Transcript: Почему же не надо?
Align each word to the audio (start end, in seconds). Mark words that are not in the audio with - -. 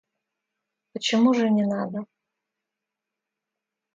Почему 0.93 1.31
же 1.35 1.51
не 1.51 1.63
надо? 1.63 2.07